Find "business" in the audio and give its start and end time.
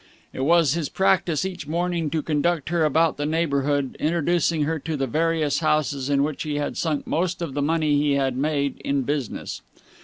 9.03-9.61